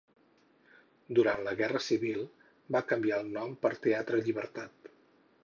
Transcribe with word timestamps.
Durant 1.19 1.43
la 1.47 1.53
Guerra 1.59 1.81
Civil 1.89 2.23
va 2.77 2.83
canviar 2.93 3.21
el 3.25 3.31
nom 3.39 3.55
per 3.67 3.75
Teatre 3.87 4.25
Llibertat. 4.27 4.93